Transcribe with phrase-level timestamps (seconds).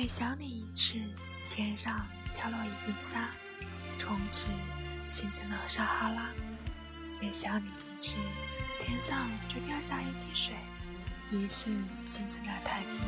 [0.00, 0.94] 每想你一次
[1.50, 2.06] 天上
[2.36, 3.30] 飘落一粒沙
[3.98, 4.46] 从此
[5.08, 6.30] 形成了撒哈拉。
[7.20, 8.14] 每想你一次
[8.78, 10.54] 天上就掉下一滴水
[11.32, 11.72] 于是
[12.04, 12.94] 形成了太平